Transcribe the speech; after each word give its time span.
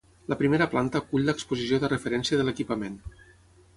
La 0.31 0.37
primera 0.37 0.67
planta 0.71 1.01
acull 1.03 1.29
l’exposició 1.31 1.81
de 1.83 1.91
referència 1.93 2.41
de 2.41 2.47
l’equipament. 2.49 2.97